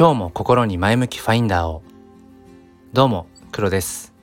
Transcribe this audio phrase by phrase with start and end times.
[0.00, 1.82] 今日も心に前向きファインダーを。
[2.94, 4.14] どうも黒です。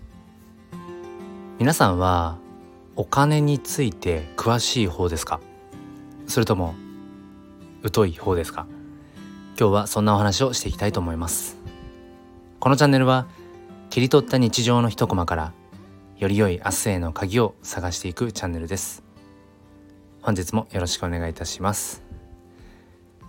[1.59, 2.39] 皆さんは
[2.95, 5.39] お金について詳しい方ですか？
[6.25, 6.73] それとも
[7.93, 8.65] 疎い方ですか？
[9.49, 11.57] 今日はそんなお話をしていきたいと思います。
[12.59, 13.27] このチャンネルは
[13.91, 15.53] 切り取った日常の一コマから
[16.17, 19.03] より良い明日への鍵を探していくチャンネルです。
[20.23, 22.06] 本日もよろしくお願いいたします。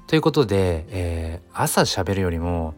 [0.08, 2.72] ということで、えー、朝喋るよりも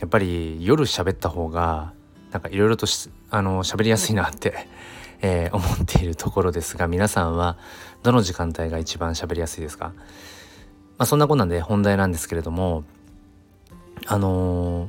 [0.00, 1.94] やっぱり夜喋った方が
[2.30, 2.86] なんかいろいろと
[3.30, 4.68] あの喋りやすいなって
[5.22, 7.56] えー、思っているところですが皆さんは
[8.02, 9.94] どの時間帯が一番喋りやすいですか、
[10.98, 12.84] まあ、そんなこんなんで本題なんですけれども
[14.06, 14.88] あの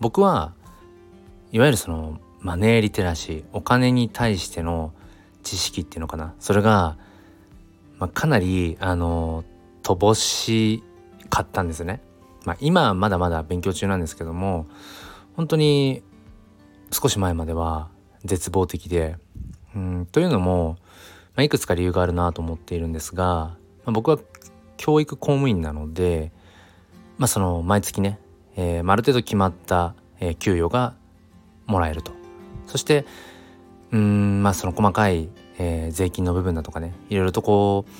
[0.00, 0.54] 僕は
[1.52, 4.94] いわゆるそのマネーリテラシーお金に対しての
[5.42, 6.32] 知識っていうのかな？
[6.40, 6.96] それが、
[7.98, 9.44] まあ、かなりあの
[9.82, 10.82] 乏し
[11.28, 12.02] かったんですね。
[12.44, 14.66] まあ、今はまだまだ勉強中なんですけども
[15.36, 16.02] 本当に
[16.90, 17.88] 少し前までは
[18.24, 19.16] 絶望的で
[19.74, 20.78] うんというのも、
[21.34, 24.18] まあ、いくつか理由があるなと思っているんですが、まあ、僕は
[24.76, 26.32] 教育公務員なので、
[27.18, 28.18] まあ、その毎月ね、
[28.56, 30.94] えー、ある程度決まった、えー、給与が
[31.66, 32.12] もらえると
[32.66, 33.04] そして
[33.92, 37.90] うんまあその細かい、えー、税金の部分だとかねいろいろとこう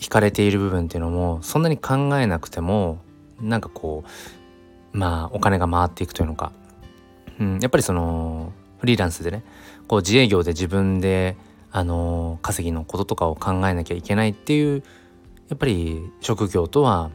[0.00, 2.98] 引かれている部分っていうのもそんなに考えなくても
[3.40, 4.04] なんかこ
[4.94, 6.52] うまあお金が回っていくというのか、
[7.40, 9.42] うん、やっぱりそのフリーランスでね
[9.88, 11.36] こう自営業で自分で
[11.70, 14.82] あの稼ぎのこととかを考えなきゃいけないっていう
[15.48, 17.10] やっぱり職業とは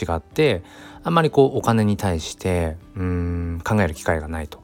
[0.00, 0.62] 違って
[1.02, 4.60] あんまりこうお金に対してうん考える機会がないと。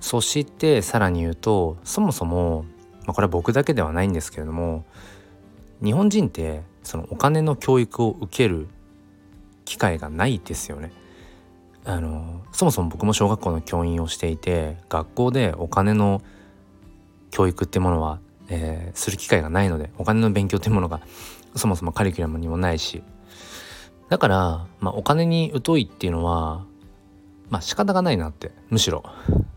[0.00, 2.66] そしてさらに言うとそもそも、
[3.06, 4.84] まあ、これは僕だけではないんですけれども
[5.84, 8.68] 日本人ってそのお金の教育を受ける
[9.64, 10.92] 機会がないですよね。
[11.84, 16.22] あのそもそも僕も小学校の教員をしていて学校でお金の
[17.30, 21.02] 教育ってものは、えー、する機会がないのでお金の勉強ってものが
[21.56, 23.02] そもそもカリキュラムにもないし
[24.08, 26.64] だから、まあ、お金に疎いっていうのは
[27.50, 29.04] まあ仕方がないなってむしろ、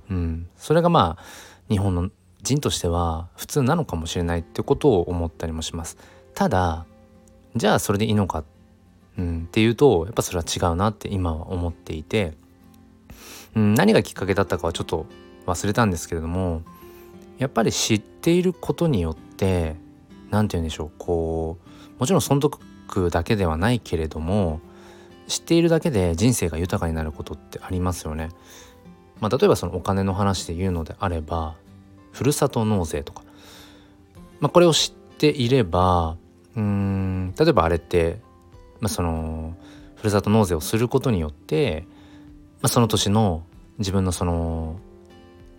[0.09, 1.23] うん、それがまあ
[1.69, 2.09] 日本の
[2.43, 5.97] 人としては普通なのかもしれないってことを思ったりもします。
[6.37, 6.85] ただ
[7.55, 8.43] じゃあそれでいいのか、
[9.17, 12.35] うん、っていうとやっぱそれは違うなって今は思っていて、
[13.55, 15.07] うん、何がきっかけだったかはちょっと
[15.47, 16.61] 忘れたんですけれども
[17.39, 19.77] やっぱり知っていることによって
[20.29, 21.57] 何て言うんでしょうこ
[21.97, 22.59] うもちろん損得
[23.09, 24.61] だけではないけれども
[25.25, 28.29] 知っているだけで人生が豊かになることってありますよね。
[29.19, 31.55] まあ、例えばそのお金の話で言うのであれば
[32.11, 33.23] ふるさと納税とか、
[34.39, 36.15] まあ、これを知っていれば
[36.57, 37.33] うん。
[37.39, 38.19] 例えばあれって、
[38.81, 39.55] まあ、その
[39.95, 41.85] ふるさと納税をすることによって、
[42.61, 43.43] まあ、その年の
[43.77, 44.79] 自分のその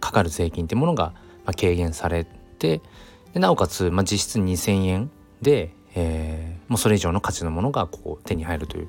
[0.01, 1.15] かかる税金ってものが
[1.57, 2.83] 軽減されて
[3.33, 5.11] でなおかつ、まあ、実質2,000円
[5.41, 8.89] で、えー、もうそれ以上の価値のものがこう手に入るという、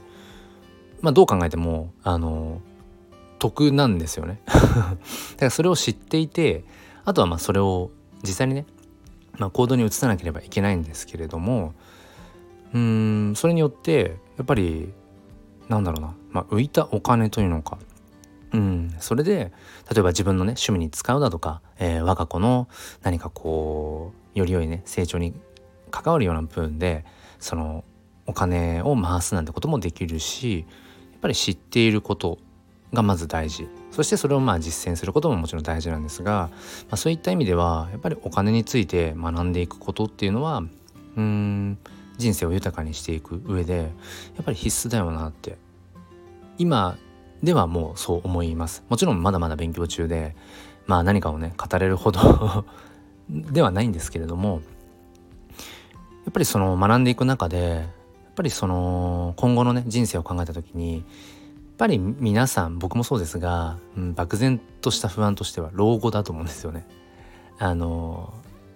[1.02, 2.62] まあ、どう考えてもあの
[3.38, 4.42] 得なんですよね。
[4.46, 4.98] だか
[5.40, 6.66] らそれを知っていて
[7.06, 7.90] あとはまあそれを
[8.22, 8.66] 実際にね、
[9.38, 11.74] まあ、行動に移さなければいけないんですけれども
[12.74, 13.34] うん。
[13.36, 14.94] それによってやっぱり
[15.68, 17.78] なんだろうな、まあ、浮いたお金というのか。
[18.54, 18.96] うん。
[19.00, 19.52] それで
[19.92, 22.68] 例えば自分のね趣味に使うだとか、えー、我が子の
[23.04, 25.34] 何かこうより良いね成長に
[25.92, 27.06] 関わるような部分で
[27.40, 27.84] その
[28.26, 30.66] お金を回すなんてこともできるし
[31.12, 32.38] やっぱり知っていること
[32.94, 33.68] がまず大事。
[33.92, 40.64] そしてそれをまあ実践することももちろん大事なんですが、まあ、そういった意味ではやっぱりお金について学んでいくことっていうのは
[41.18, 41.78] うん
[42.20, 45.58] 人生を豊かにしていく上でやっぱり必須だよなって
[46.58, 46.98] 今
[47.42, 50.36] ではもうそう思いますもちろんまだまだ勉強中で
[50.86, 52.66] まあ何かをね語れるほど
[53.30, 54.62] ではないんですけれども
[56.26, 61.04] やっぱりその学んでいく中でやっぱりその今後のね人生を考えた時にやっ
[61.78, 66.86] ぱり皆さん僕もそうですが、うん、漠然とした不安としては老後だと思うんですよね。
[67.58, 68.34] あの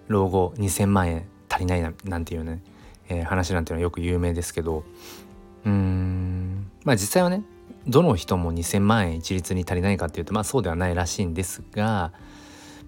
[0.08, 2.62] 老後2,000万円足りないなんていうね、
[3.08, 4.84] えー、話なんていうのはよく有名ですけど。
[5.64, 6.70] うーん。
[6.84, 7.42] まあ実際はね
[7.86, 12.12] どの人も2,000万円一律に足りないかっていうとまあそうではないらしいんですが、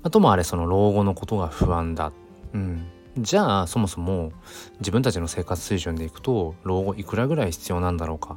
[0.02, 2.12] まあ、ともあれその老後のことが不安だ。
[2.52, 2.86] うん。
[3.18, 4.32] じゃあそもそも
[4.80, 8.36] 自分たちの生活水準でいくと老後いくらぐらい必要なんだろうか。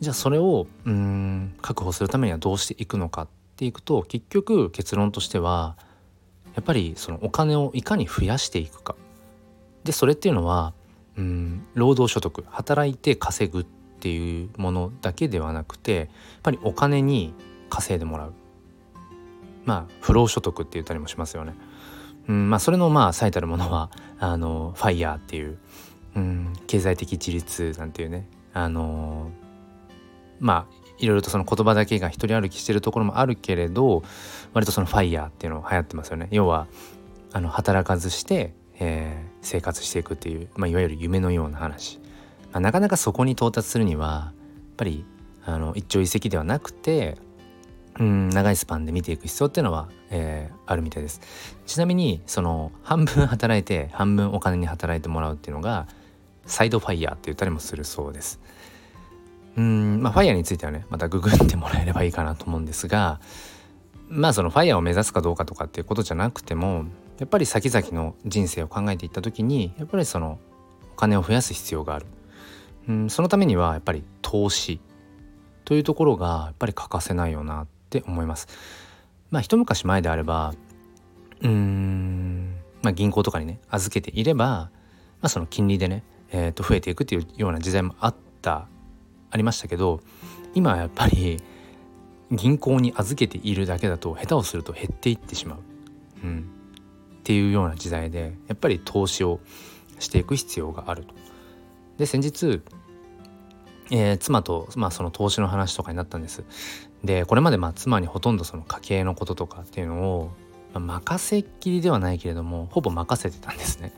[0.00, 5.76] じゃあそれをうん確保するためにはどうしていくのかっていくと結局結論としては
[6.56, 8.96] やっぱりそのお金をいかに増やしていくか。
[9.84, 10.74] でそれっていうのは
[11.16, 16.08] うん労働所得働いて稼ぐっていうものだけではなくてやっ
[16.42, 17.34] ぱりお金に
[17.68, 18.34] 稼いでもらう
[19.64, 21.54] まあ不労所得って言ったりもしますよね。
[22.28, 25.58] うんまあ、それのまあ最たるものはあのファイヤーっていう、
[26.14, 29.30] うん、経済的自立なんていうねあの
[30.38, 34.04] まあいろいろとその言葉だけが一人歩きしてるところもあるけれど
[34.52, 36.28] 割とそのファイヤーっていうの流行ってますよね。
[36.30, 36.68] 要は
[37.32, 41.98] あの働かずして、えー、生活していくっていう、まあ、いわゆる夢のような話、
[42.52, 44.34] まあ、なかなかそこに到達するにはやっ
[44.76, 45.04] ぱり
[45.44, 47.18] あの一朝一夕ではなくて
[47.98, 51.20] うん長いスパンで見ていく必要っていうのは、えー、あるみたいです。
[51.66, 55.86] ちなみにその半分働いて半分お金に働いてもらうっていうのが
[56.46, 58.40] サイドファイヤーって言ったりもするそうです。
[59.56, 63.20] うんまあファイヤーについてはねまたググってもらえればいいかなと思うんですが
[64.08, 66.86] まあそのファイヤーを目指すかどうかとかっていうことじゃなくても
[67.22, 70.40] やっぱり先々の人生を考えていった時にやっぱりその
[70.92, 72.06] お金を増やす必要がある。
[72.88, 74.80] うんそのためにはやっぱり投資。
[75.64, 78.48] というところがやっぱり欠かせないよなって思います。
[79.30, 80.52] まあ一昔前であれば
[81.42, 84.70] うーん、まあ、銀行とかにね預けていれば、ま
[85.22, 86.02] あ、その金利でね、
[86.32, 88.66] えー、と増えていくっていうような時代もあった
[89.30, 90.00] ありましたけど
[90.54, 91.40] 今はやっぱり
[92.32, 95.58] 銀行に預けているだけだと下手をすると減っていってしまう、
[96.24, 96.61] うん、
[97.22, 99.38] っていうような時代でやっぱり投資を
[100.00, 101.14] していく必要があると。
[101.96, 102.60] で先日、
[103.92, 106.42] えー、妻と、まあ、その投資の話とかになったんです。
[107.04, 110.32] でこれまでまあ妻にほとんどその家計のこととかっていうのを、
[110.74, 113.92] まあ、任せっきりではないけれどもほぼ任せてたんですね。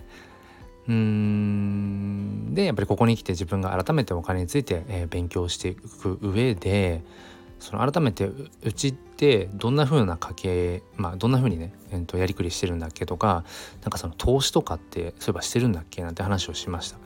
[0.86, 7.02] うんでやっぱりここに来て自分が改めてお金について、えー、勉強していく上で
[7.64, 8.30] その改めて
[8.62, 13.42] うちってどんな風な家計まあどんな風にね、えー、とやりくりしてるんだっけとか
[13.80, 16.98] なんかその投資とかってそういえばしてるんだっけなんて話をしました。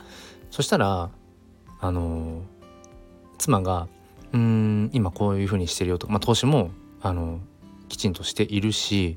[0.51, 1.11] そしたら
[1.81, 2.43] あの
[3.39, 3.87] 妻が
[4.33, 6.09] うん今こういう風にしてるよと。
[6.09, 6.73] か、まあ、投資も
[7.03, 7.39] あの
[7.89, 9.17] きちんとしているし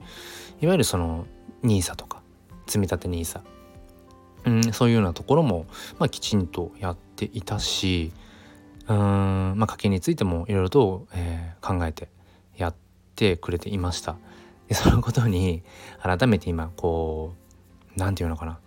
[0.62, 1.26] いわゆるその
[1.64, 2.22] NISA とか
[2.68, 3.42] 積み立て NISA
[4.46, 5.66] うんそういうようなところも、
[5.98, 8.12] まあ、きちんとやっていたし
[8.88, 8.98] うん、
[9.58, 12.10] まあ、家計についてもいろいろと、えー、考えて
[12.58, 12.76] やっ
[13.16, 14.18] てくれていました。
[14.68, 15.64] でそのことに
[16.02, 17.34] 改めて今こ
[17.96, 18.60] う何て言うのかな。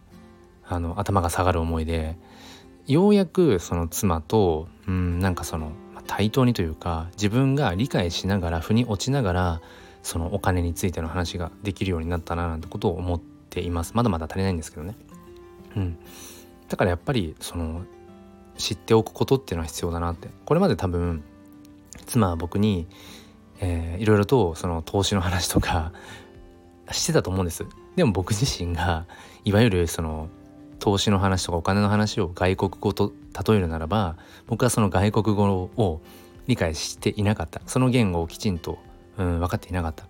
[0.66, 2.16] あの頭が下がる思いで
[2.86, 5.72] ようやくその妻とうんなんかその
[6.06, 9.60] 対等にというか自分が理解しながら腑に落ちながら
[10.02, 13.92] そのお金についての話ができるようになったななんてことを思っています。
[13.94, 14.96] まだまだ足りないんですけどね。
[15.76, 15.98] うん。
[16.68, 17.84] だからやっぱりその
[18.56, 20.28] 知っておくことっていうのは必要だなって。
[20.44, 21.22] これまで多分
[22.06, 22.86] 妻は僕に、
[23.60, 25.92] えー、いろいろとその投資の話とか
[26.90, 27.64] してたと思うんです。
[27.96, 29.06] でも僕自身が
[29.44, 30.28] いわゆるその
[30.78, 33.12] 投資の話とかお金の話を外国語と
[33.48, 34.16] 例えるならば
[34.46, 35.44] 僕はその外国語
[35.76, 36.00] を
[36.46, 37.62] 理解していなかった。
[37.66, 38.78] その言語をきちんと、
[39.18, 40.04] うん、分かっていなかった。
[40.04, 40.06] っ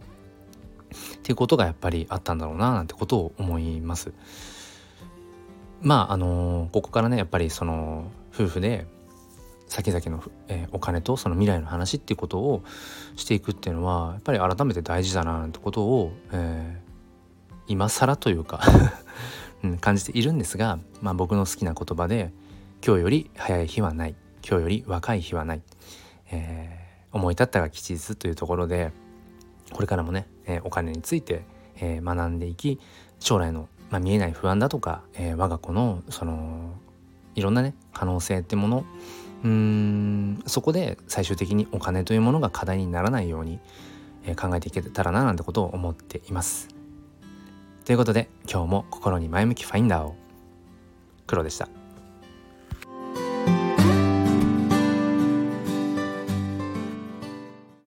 [1.23, 4.13] ていうことがやっぱりあったんだろうななんてことを思います。
[5.81, 8.87] まああのー、ここからねやっぱりその夫婦で
[9.69, 12.63] 先々の、えー、お金とその未来の話っていうことを
[13.17, 18.61] していくっていうのはやっぱり改めて大事だななんてことを、えー、今更というか
[19.65, 22.33] うん、感じているんですが、まあ、僕の好きな言葉で
[22.87, 24.15] 「今日より早い日はない
[24.47, 25.63] 今日より若い日はない」
[26.31, 28.93] えー、思い立ったが吉日というところで
[29.73, 32.79] これからもね、え、お金について、え、学んでいき
[33.19, 36.75] 将来の、まあ、見えない不安だとか、え我が子のその
[37.35, 38.85] いろんなね可能性ってもの
[39.45, 43.61] うーんそこで最終的にお金というものが課題にならないように、
[44.27, 46.69] え考えていけたらななんてことを思っています。
[47.85, 50.17] ということで今日も心に前向きファインダーを
[51.27, 51.84] 黒でした。